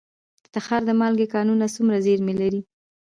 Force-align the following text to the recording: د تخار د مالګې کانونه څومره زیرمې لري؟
د 0.43 0.45
تخار 0.55 0.81
د 0.85 0.91
مالګې 0.99 1.27
کانونه 1.33 1.65
څومره 1.75 1.97
زیرمې 2.05 2.33
لري؟ 2.41 2.61